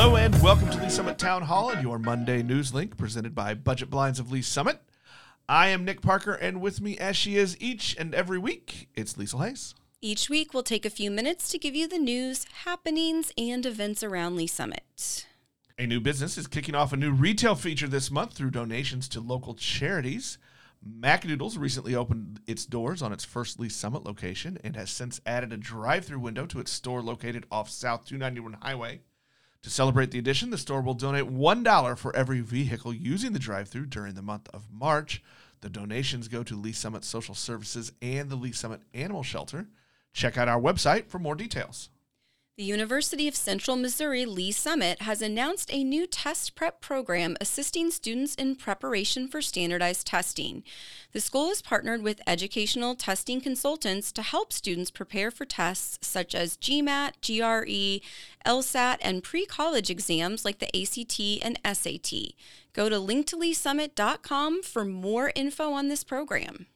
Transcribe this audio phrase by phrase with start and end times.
[0.00, 3.52] Hello and welcome to Lee's Summit Town Hall and your Monday news link presented by
[3.52, 4.80] Budget Blinds of Lee's Summit.
[5.48, 9.14] I am Nick Parker, and with me, as she is each and every week, it's
[9.14, 9.74] Liesl Hayes.
[10.00, 14.04] Each week, we'll take a few minutes to give you the news, happenings, and events
[14.04, 15.26] around Lee's Summit.
[15.76, 19.20] A new business is kicking off a new retail feature this month through donations to
[19.20, 20.38] local charities.
[20.80, 25.52] Macnoodles recently opened its doors on its first Lee's Summit location and has since added
[25.52, 29.00] a drive through window to its store located off South 291 Highway.
[29.64, 33.68] To celebrate the addition, the store will donate $1 for every vehicle using the drive
[33.68, 35.22] through during the month of March.
[35.60, 39.68] The donations go to Lee's Summit Social Services and the Lee's Summit Animal Shelter.
[40.12, 41.90] Check out our website for more details.
[42.58, 47.92] The University of Central Missouri Lee's Summit has announced a new test prep program assisting
[47.92, 50.64] students in preparation for standardized testing.
[51.12, 56.34] The school has partnered with educational testing consultants to help students prepare for tests such
[56.34, 58.04] as GMAT, GRE,
[58.44, 62.34] LSAT, and pre college exams like the ACT and SAT.
[62.72, 66.66] Go to linktoleesummit.com for more info on this program.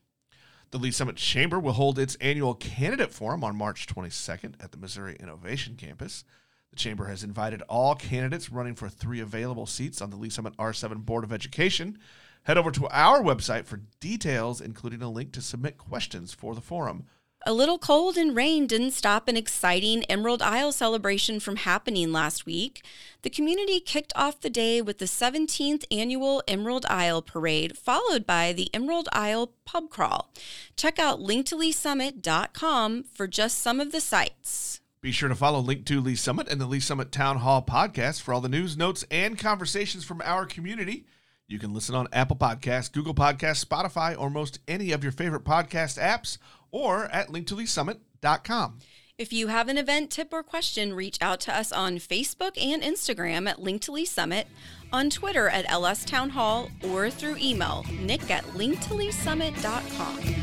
[0.73, 4.79] The Lee's Summit Chamber will hold its annual candidate forum on March 22nd at the
[4.79, 6.25] Missouri Innovation Campus.
[6.71, 10.57] The Chamber has invited all candidates running for three available seats on the Lee's Summit
[10.57, 11.99] R7 Board of Education.
[12.45, 16.63] Head over to our website for details, including a link to submit questions for the
[16.63, 17.05] forum.
[17.45, 22.47] A little cold and rain didn't stop an exciting Emerald Isle celebration from happening last
[22.47, 22.85] week.
[23.23, 28.53] The community kicked off the day with the 17th annual Emerald Isle Parade, followed by
[28.53, 30.31] the Emerald Isle Pub Crawl.
[30.77, 34.81] Check out linktoleesummit.com for just some of the sights.
[35.01, 38.21] Be sure to follow Link to Lee's Summit and the Lee's Summit Town Hall podcast
[38.23, 41.07] for all the news, notes, and conversations from our community.
[41.53, 45.45] You can listen on Apple Podcasts, Google Podcasts, Spotify, or most any of your favorite
[45.45, 46.39] podcast apps
[46.71, 48.79] or at linktoleesummit.com.
[49.19, 52.83] If you have an event tip or question, reach out to us on Facebook and
[52.83, 54.49] Instagram at Link Summit,
[54.93, 60.42] on Twitter at LS Town Hall, or through email, nick at linktoleesummit.com.